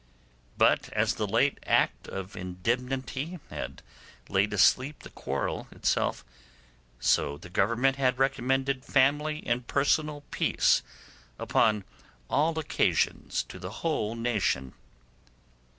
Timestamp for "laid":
4.29-4.51